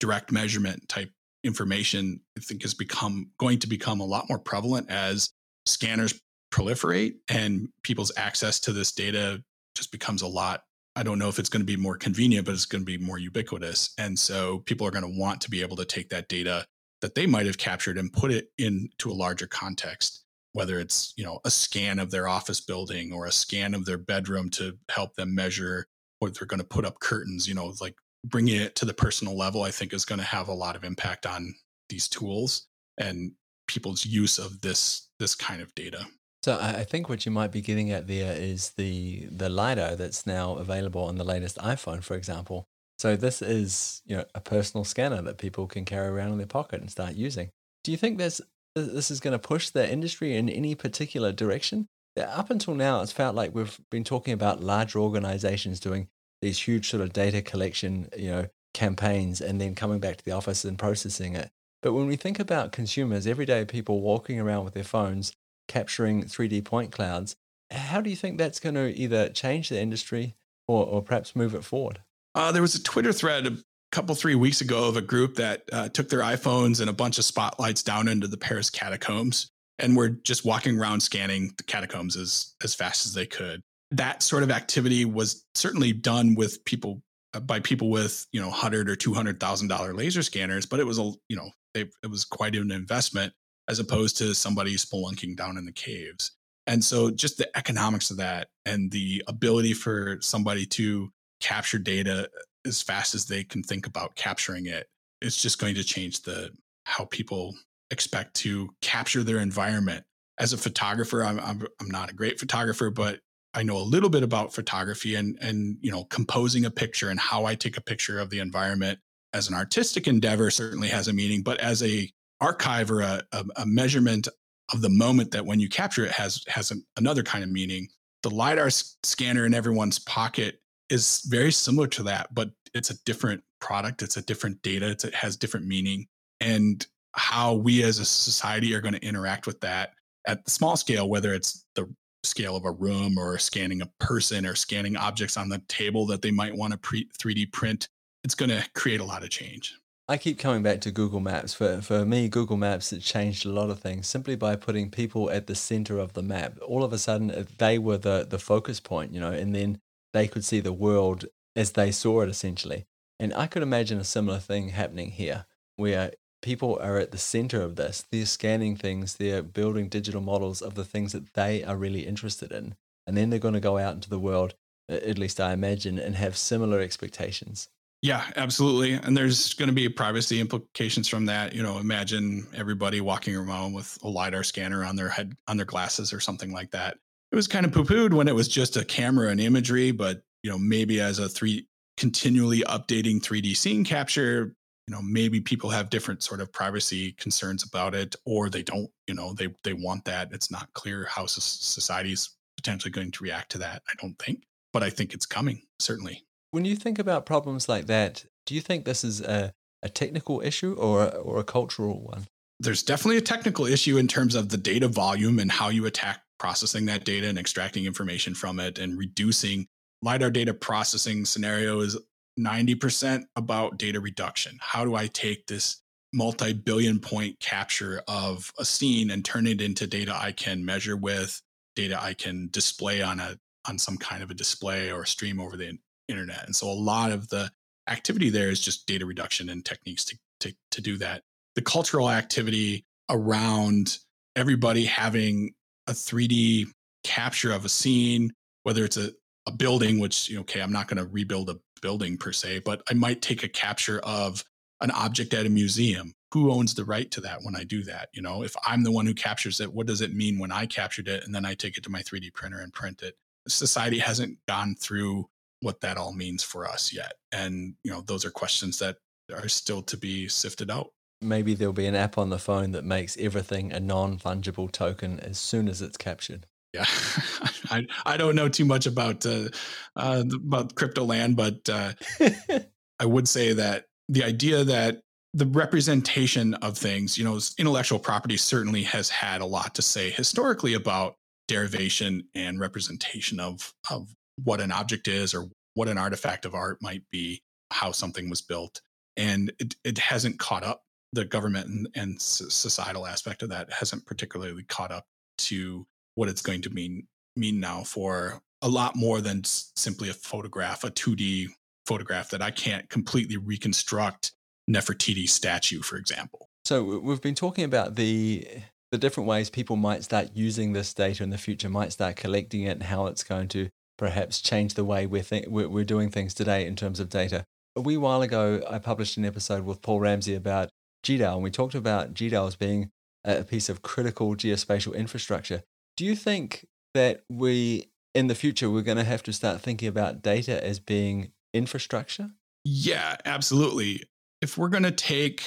[0.00, 1.10] direct measurement type
[1.44, 5.30] information, I think has become going to become a lot more prevalent as
[5.66, 9.42] scanners proliferate and people's access to this data
[9.74, 10.62] just becomes a lot.
[10.96, 12.98] I don't know if it's going to be more convenient, but it's going to be
[12.98, 13.90] more ubiquitous.
[13.98, 16.66] And so people are going to want to be able to take that data
[17.00, 21.24] that they might have captured and put it into a larger context whether it's you
[21.24, 25.14] know a scan of their office building or a scan of their bedroom to help
[25.14, 25.86] them measure
[26.22, 29.36] or they're going to put up curtains you know like bringing it to the personal
[29.36, 31.54] level, I think is going to have a lot of impact on
[31.88, 32.66] these tools
[32.98, 33.32] and
[33.66, 36.06] people's use of this this kind of data.
[36.42, 40.26] So I think what you might be getting at there is the the lidar that's
[40.26, 42.64] now available on the latest iPhone, for example.
[42.98, 46.46] So this is you know a personal scanner that people can carry around in their
[46.46, 47.50] pocket and start using.
[47.82, 48.40] Do you think this
[48.74, 51.86] this is going to push the industry in any particular direction?
[52.16, 56.08] Up until now, it's felt like we've been talking about large organizations doing
[56.40, 60.32] these huge sort of data collection, you know, campaigns and then coming back to the
[60.32, 61.50] office and processing it.
[61.82, 65.32] But when we think about consumers, everyday people walking around with their phones,
[65.68, 67.36] capturing 3D point clouds,
[67.70, 70.34] how do you think that's going to either change the industry
[70.66, 72.00] or, or perhaps move it forward?
[72.34, 73.56] Uh, there was a Twitter thread a
[73.92, 77.18] couple, three weeks ago of a group that uh, took their iPhones and a bunch
[77.18, 82.16] of spotlights down into the Paris catacombs and were just walking around scanning the catacombs
[82.16, 87.02] as, as fast as they could that sort of activity was certainly done with people
[87.34, 90.80] uh, by people with you know hundred or two hundred thousand dollar laser scanners, but
[90.80, 93.32] it was a you know it, it was quite an investment
[93.68, 96.32] as opposed to somebody spelunking down in the caves.
[96.66, 102.24] And so just the economics of that and the ability for somebody to capture data
[102.24, 104.86] uh, as fast as they can think about capturing it,
[105.22, 106.50] it's just going to change the
[106.84, 107.54] how people
[107.90, 110.04] expect to capture their environment.
[110.38, 113.20] As a photographer, I'm, I'm, I'm not a great photographer, but
[113.54, 117.18] I know a little bit about photography and and you know composing a picture and
[117.18, 118.98] how I take a picture of the environment
[119.32, 123.44] as an artistic endeavor certainly has a meaning, but as a archive or a, a,
[123.56, 124.28] a measurement
[124.72, 127.88] of the moment that when you capture it has has an, another kind of meaning.
[128.22, 133.42] The lidar scanner in everyone's pocket is very similar to that, but it's a different
[133.60, 134.02] product.
[134.02, 134.90] It's a different data.
[134.90, 136.06] It's, it has different meaning,
[136.40, 139.92] and how we as a society are going to interact with that
[140.26, 144.46] at the small scale, whether it's the scale of a room or scanning a person
[144.46, 147.88] or scanning objects on the table that they might want to pre- 3D print,
[148.24, 149.74] it's going to create a lot of change.
[150.10, 151.52] I keep coming back to Google Maps.
[151.52, 155.30] For for me, Google Maps it changed a lot of things simply by putting people
[155.30, 156.58] at the center of the map.
[156.66, 159.80] All of a sudden, they were the the focus point, you know, and then
[160.14, 162.86] they could see the world as they saw it essentially.
[163.20, 165.44] And I could imagine a similar thing happening here,
[165.76, 168.06] where people are at the center of this.
[168.10, 172.50] They're scanning things, they're building digital models of the things that they are really interested
[172.50, 172.76] in.
[173.06, 174.54] And then they're going to go out into the world,
[174.88, 177.68] at least I imagine, and have similar expectations.
[178.00, 178.92] Yeah, absolutely.
[178.92, 181.52] And there's going to be privacy implications from that.
[181.52, 185.66] You know, imagine everybody walking around with a LiDAR scanner on their head, on their
[185.66, 186.96] glasses or something like that.
[187.32, 190.22] It was kind of poo pooed when it was just a camera and imagery, but,
[190.42, 194.54] you know, maybe as a three continually updating 3D scene capture,
[194.88, 198.90] you know maybe people have different sort of privacy concerns about it or they don't
[199.06, 203.22] you know they they want that it's not clear how society is potentially going to
[203.22, 206.98] react to that i don't think but i think it's coming certainly when you think
[206.98, 211.38] about problems like that do you think this is a, a technical issue or or
[211.38, 212.26] a cultural one
[212.60, 216.22] there's definitely a technical issue in terms of the data volume and how you attack
[216.38, 219.66] processing that data and extracting information from it and reducing
[220.02, 221.96] lidar data processing scenario is
[222.38, 224.58] 90% about data reduction.
[224.60, 225.82] How do I take this
[226.12, 230.96] multi billion point capture of a scene and turn it into data I can measure
[230.96, 231.42] with,
[231.76, 235.56] data I can display on a on some kind of a display or stream over
[235.56, 235.76] the
[236.08, 236.44] internet.
[236.46, 237.50] And so a lot of the
[237.88, 241.22] activity there is just data reduction and techniques to, to, to do that.
[241.54, 243.98] The cultural activity around
[244.36, 245.54] everybody having
[245.86, 246.66] a 3D
[247.04, 249.10] capture of a scene, whether it's a,
[249.46, 252.94] a building, which, okay, I'm not going to rebuild a building per se, but I
[252.94, 254.44] might take a capture of
[254.80, 256.12] an object at a museum.
[256.32, 258.10] Who owns the right to that when I do that?
[258.12, 260.66] You know, if I'm the one who captures it, what does it mean when I
[260.66, 263.14] captured it and then I take it to my 3D printer and print it?
[263.48, 265.26] Society hasn't gone through
[265.60, 267.14] what that all means for us yet.
[267.32, 268.96] And, you know, those are questions that
[269.32, 270.90] are still to be sifted out.
[271.20, 275.18] Maybe there'll be an app on the phone that makes everything a non fungible token
[275.20, 276.84] as soon as it's captured yeah
[277.70, 279.48] I, I don't know too much about uh,
[279.96, 281.92] uh, about crypto land but uh,
[283.00, 285.00] i would say that the idea that
[285.34, 290.10] the representation of things you know intellectual property certainly has had a lot to say
[290.10, 291.14] historically about
[291.46, 294.08] derivation and representation of of
[294.44, 298.40] what an object is or what an artifact of art might be how something was
[298.40, 298.80] built
[299.16, 304.04] and it, it hasn't caught up the government and, and societal aspect of that hasn't
[304.06, 305.04] particularly caught up
[305.36, 310.14] to what it's going to mean mean now for a lot more than simply a
[310.14, 311.48] photograph, a 2D
[311.86, 314.32] photograph that I can't completely reconstruct
[314.68, 316.48] Nefertiti statue, for example.
[316.64, 318.46] So we've been talking about the
[318.90, 322.62] the different ways people might start using this data in the future, might start collecting
[322.62, 326.32] it, and how it's going to perhaps change the way we're, th- we're doing things
[326.32, 327.44] today in terms of data.
[327.76, 330.70] A wee while ago, I published an episode with Paul Ramsey about
[331.04, 332.90] GDAL, and we talked about GDAL as being
[333.24, 335.62] a piece of critical geospatial infrastructure.
[335.96, 339.88] Do you think that we, in the future, we're going to have to start thinking
[339.88, 342.30] about data as being infrastructure?
[342.64, 344.04] Yeah, absolutely.
[344.40, 345.42] If we're going to take,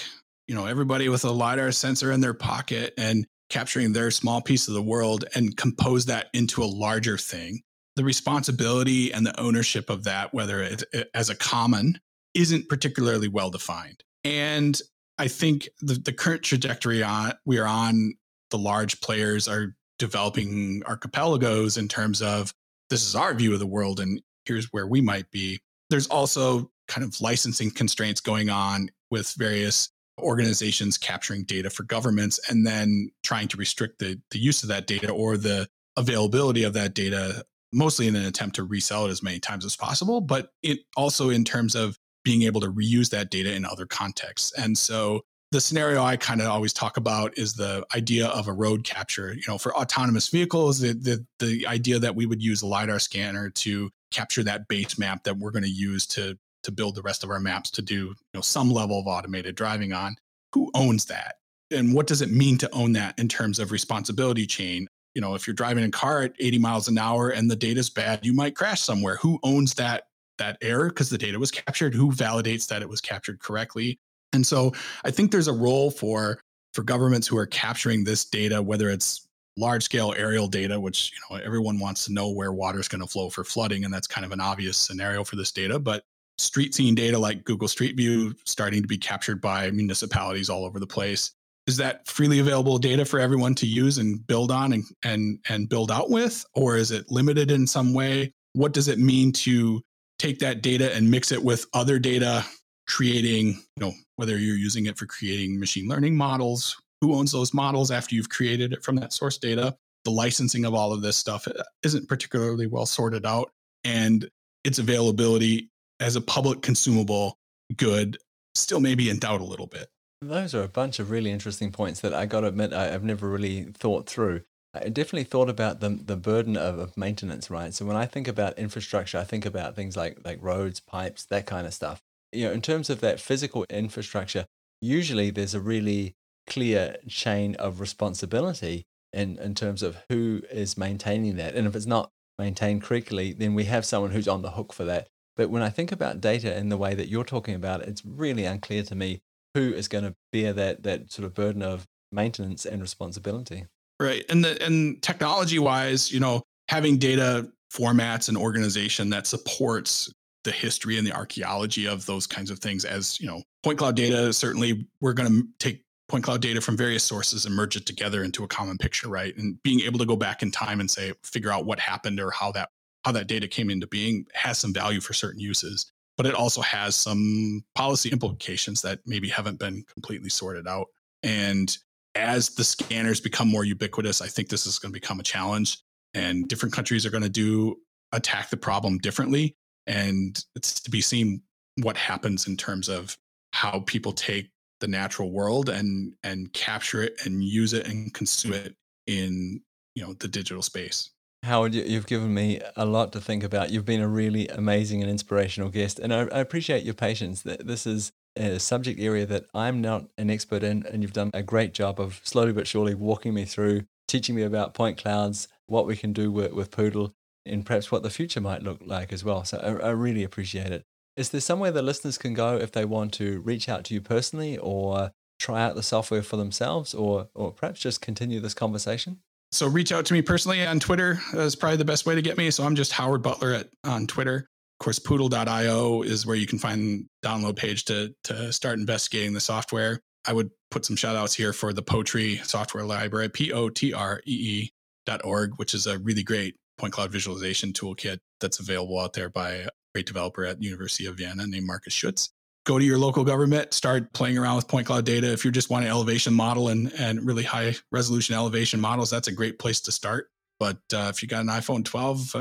[0.47, 4.67] you know, everybody with a LiDAR sensor in their pocket and capturing their small piece
[4.67, 7.61] of the world and compose that into a larger thing,
[8.01, 11.99] the responsibility and the ownership of that, whether it, it as a common,
[12.33, 14.03] isn't particularly well defined.
[14.23, 14.79] And
[15.19, 18.15] I think the, the current trajectory on we are on,
[18.49, 22.55] the large players are developing archipelagos in terms of
[22.89, 25.59] this is our view of the world and here's where we might be.
[25.91, 32.39] There's also kind of licensing constraints going on with various organizations capturing data for governments
[32.49, 36.73] and then trying to restrict the, the use of that data or the availability of
[36.73, 40.51] that data mostly in an attempt to resell it as many times as possible, but
[40.61, 44.51] it also in terms of being able to reuse that data in other contexts.
[44.57, 48.53] And so the scenario I kind of always talk about is the idea of a
[48.53, 49.33] road capture.
[49.33, 52.99] You know, for autonomous vehicles, the, the, the idea that we would use a LiDAR
[52.99, 57.01] scanner to capture that base map that we're going to use to to build the
[57.01, 60.15] rest of our maps to do you know some level of automated driving on.
[60.53, 61.35] Who owns that?
[61.71, 64.87] And what does it mean to own that in terms of responsibility chain?
[65.15, 67.89] You know, if you're driving a car at 80 miles an hour and the data's
[67.89, 69.17] bad, you might crash somewhere.
[69.17, 70.07] Who owns that
[70.37, 71.93] that error because the data was captured?
[71.93, 73.99] Who validates that it was captured correctly?
[74.33, 76.39] And so I think there's a role for
[76.73, 81.35] for governments who are capturing this data, whether it's large scale aerial data, which you
[81.35, 84.07] know everyone wants to know where water is going to flow for flooding, and that's
[84.07, 85.79] kind of an obvious scenario for this data.
[85.79, 86.03] But
[86.37, 90.79] street scene data like Google Street View starting to be captured by municipalities all over
[90.79, 91.31] the place.
[91.67, 95.69] Is that freely available data for everyone to use and build on and and and
[95.69, 98.33] build out with, or is it limited in some way?
[98.53, 99.81] What does it mean to
[100.19, 102.45] take that data and mix it with other data
[102.87, 107.53] creating, you know, whether you're using it for creating machine learning models, who owns those
[107.53, 109.75] models after you've created it from that source data.
[110.03, 111.47] The licensing of all of this stuff
[111.83, 113.51] isn't particularly well sorted out.
[113.83, 114.29] And
[114.63, 117.37] its availability as a public consumable
[117.77, 118.17] good
[118.53, 119.87] still maybe in doubt a little bit.
[120.21, 123.03] Those are a bunch of really interesting points that I got to admit I, have
[123.03, 124.43] never really thought through.
[124.73, 127.73] I definitely thought about the the burden of, of maintenance, right?
[127.73, 131.45] So when I think about infrastructure, I think about things like like roads, pipes, that
[131.45, 132.01] kind of stuff
[132.31, 134.45] you know, in terms of that physical infrastructure,
[134.81, 136.15] usually there's a really
[136.47, 141.55] clear chain of responsibility in, in terms of who is maintaining that.
[141.55, 144.85] And if it's not maintained correctly, then we have someone who's on the hook for
[144.85, 145.07] that.
[145.35, 148.45] But when I think about data in the way that you're talking about, it's really
[148.45, 149.21] unclear to me
[149.53, 153.65] who is going to bear that that sort of burden of maintenance and responsibility.
[153.99, 154.25] Right.
[154.29, 160.11] And the and technology wise, you know, having data formats and organization that supports
[160.43, 163.95] the history and the archaeology of those kinds of things as you know point cloud
[163.95, 167.85] data certainly we're going to take point cloud data from various sources and merge it
[167.85, 170.89] together into a common picture right and being able to go back in time and
[170.89, 172.69] say figure out what happened or how that
[173.05, 176.61] how that data came into being has some value for certain uses but it also
[176.61, 180.87] has some policy implications that maybe haven't been completely sorted out.
[181.23, 181.75] And
[182.15, 185.77] as the scanners become more ubiquitous i think this is going to become a challenge
[186.13, 187.77] and different countries are going to do
[188.11, 189.55] attack the problem differently.
[189.87, 191.41] And it's to be seen
[191.81, 193.17] what happens in terms of
[193.53, 194.49] how people take
[194.79, 198.75] the natural world and and capture it and use it and consume it
[199.07, 199.61] in
[199.95, 201.11] you know the digital space
[201.43, 203.71] Howard, you've given me a lot to think about.
[203.71, 207.41] You've been a really amazing and inspirational guest, and I, I, appreciate your patience.
[207.41, 211.41] This is a subject area that I'm not an expert in, and you've done a
[211.41, 215.87] great job of slowly but surely walking me through, teaching me about point clouds, what
[215.87, 217.11] we can do with, with PDAL,
[217.47, 219.43] and perhaps what the future might look like as well.
[219.43, 220.83] So I, I really appreciate it.
[221.17, 223.99] Is there somewhere the listeners can go if they want to reach out to you
[223.99, 229.21] personally or try out the software for themselves or, or perhaps just continue this conversation?
[229.51, 232.37] So reach out to me personally on Twitter is probably the best way to get
[232.37, 232.51] me.
[232.51, 234.47] So I'm just Howard Butler at, on Twitter.
[234.79, 239.41] Of course, pdal.io is where you can find download page to, to start investigating the
[239.41, 239.99] software.
[240.25, 243.93] I would put some shout outs here for the Potree software library, P O T
[243.93, 244.71] R E E
[245.05, 249.29] dot org, which is a really great point cloud visualization toolkit that's available out there
[249.29, 252.29] by a great developer at University of Vienna named Markus Schütz.
[252.63, 255.31] Go to your local government, start playing around with point cloud data.
[255.31, 259.27] If you're just want an elevation model and, and really high resolution elevation models, that's
[259.27, 260.29] a great place to start.
[260.59, 262.39] But uh, if you got an iPhone 12, uh,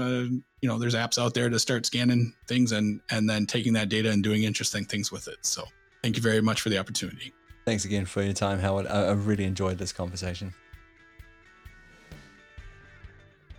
[0.61, 3.89] you know there's apps out there to start scanning things and and then taking that
[3.89, 5.39] data and doing interesting things with it.
[5.41, 5.65] So
[6.03, 7.33] thank you very much for the opportunity.
[7.65, 8.87] Thanks again for your time, Howard.
[8.89, 10.53] I, I really enjoyed this conversation.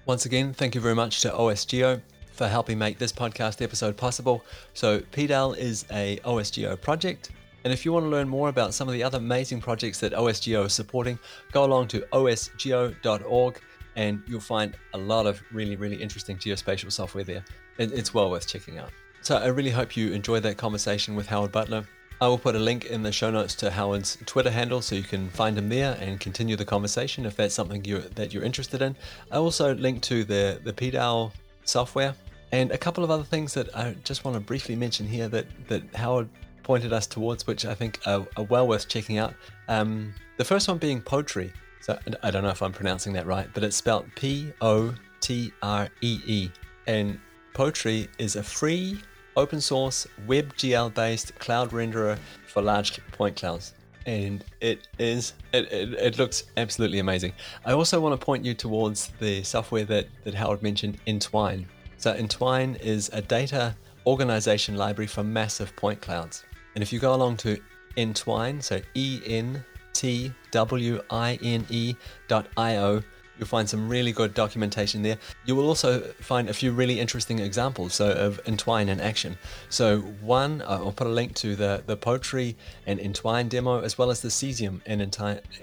[0.06, 2.02] Once again, thank you very much to OSGeo
[2.42, 4.44] for helping make this podcast episode possible.
[4.74, 7.30] So, PDAL is a OSGeo project.
[7.64, 10.14] And if you want to learn more about some of the other amazing projects that
[10.14, 11.20] OSGeo is supporting,
[11.52, 13.62] go along to osgeo.org
[13.96, 17.46] and you'll find a lot of really, really interesting geospatial software there.
[17.78, 18.90] It's well worth checking out.
[19.22, 21.86] So I really hope you enjoyed that conversation with Howard Butler.
[22.20, 25.04] I will put a link in the show notes to Howard's Twitter handle so you
[25.04, 28.82] can find him there and continue the conversation if that's something you that you're interested
[28.82, 28.96] in.
[29.30, 31.34] I also link to the the PDAL
[31.66, 32.16] software
[32.52, 35.48] and a couple of other things that I just want to briefly mention here that
[35.68, 36.30] that Howard
[36.64, 39.34] pointed us towards, which I think are, are well worth checking out.
[39.68, 41.52] Um, the first one being Potree.
[41.82, 45.52] So I don't know if I'm pronouncing that right, but it's spelled P O T
[45.64, 46.50] R E E.
[46.86, 47.20] And
[47.54, 49.00] Potree is a free
[49.36, 53.74] open source WebGL based cloud renderer for large point clouds.
[54.06, 57.34] and it is it, it, it, looks absolutely amazing.
[57.66, 61.66] I also want to point you towards the software that, that Howard mentioned, Entwine.
[62.02, 63.76] So Entwine is a data
[64.08, 66.44] organization library for massive point clouds.
[66.74, 67.62] And if you go along to
[67.96, 71.94] Entwine, so E N T W I N E
[72.28, 73.04] dot I O,
[73.42, 75.18] You'll find some really good documentation there.
[75.46, 79.36] You will also find a few really interesting examples so of Entwine in action.
[79.70, 82.54] So one, uh, I'll put a link to the, the Potree
[82.86, 85.02] and Entwine demo, as well as the Cesium and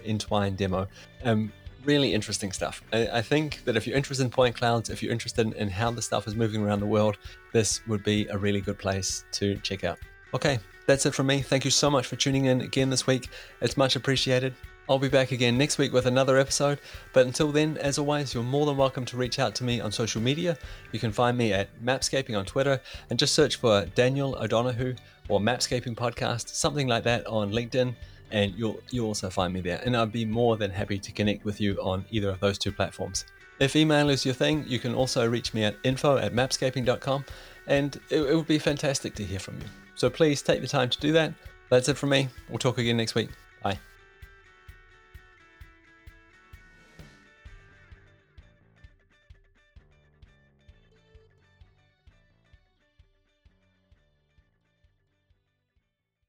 [0.05, 0.89] Entwine demo.
[1.22, 1.53] Um,
[1.85, 2.83] really interesting stuff.
[2.93, 5.91] I, I, think that if you're interested in point clouds, if you're interested in, how
[5.91, 7.18] the stuff is moving around the world,
[7.53, 9.99] this would be a really good place to check out.
[10.35, 11.41] Okay, that's it from me.
[11.41, 13.29] Thank you so much for tuning in again this week.
[13.61, 14.55] It's much appreciated.
[14.91, 16.81] I'll be back again next week with another episode.
[17.12, 19.93] But until then, as always, you're more than welcome to reach out to me on
[19.93, 20.57] social media.
[20.93, 24.95] You can find me at Mapscaping on Twitter and just search for Daniel O'Donohue
[25.29, 27.95] or Mapscaping Podcast, something like that on LinkedIn,
[28.31, 29.81] and you'll you'll also find me there.
[29.85, 32.72] And I'd be more than happy to connect with you on either of those two
[32.72, 33.24] platforms.
[33.61, 37.24] If email is your thing, you can also reach me at info at mapscaping.com,
[37.66, 39.66] and it, it would be fantastic to hear from you.
[39.95, 41.35] So please take the time to do that.
[41.70, 42.29] That's it from me.
[42.49, 43.31] We'll talk again next week.
[43.62, 43.79] Bye.